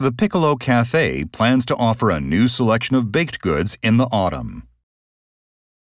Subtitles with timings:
[0.00, 4.62] The Piccolo Cafe plans to offer a new selection of baked goods in the autumn.